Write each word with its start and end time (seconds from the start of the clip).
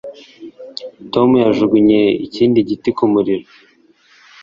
Tom 1.13 1.29
yajugunye 1.43 1.99
ikindi 2.25 2.59
giti 2.69 2.89
ku 2.97 3.05
muriro 3.13 3.47